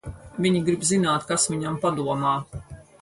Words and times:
Viņi 0.45 0.61
grib 0.69 0.87
zināt, 0.91 1.27
kas 1.33 1.45
viņam 1.53 1.77
padomā. 1.85 2.33